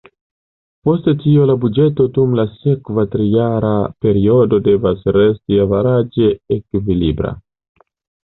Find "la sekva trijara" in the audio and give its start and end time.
2.39-3.73